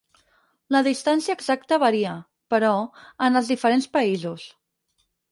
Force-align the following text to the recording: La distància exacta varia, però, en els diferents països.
La 0.75 0.79
distància 0.85 1.33
exacta 1.39 1.77
varia, 1.83 2.13
però, 2.53 2.71
en 3.27 3.41
els 3.41 3.51
diferents 3.53 3.87
països. 3.99 4.47